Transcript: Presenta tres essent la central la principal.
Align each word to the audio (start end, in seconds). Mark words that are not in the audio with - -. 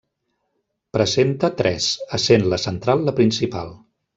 Presenta 0.97 1.51
tres 1.61 1.91
essent 2.19 2.49
la 2.55 2.61
central 2.67 3.07
la 3.11 3.17
principal. 3.21 3.75